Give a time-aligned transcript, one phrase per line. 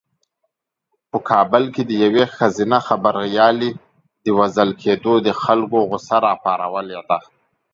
[1.09, 3.71] په کابل کې د یوې ښځینه خبریالې
[4.37, 7.19] وژل کېدو د خلکو غوسه راپارولې ده.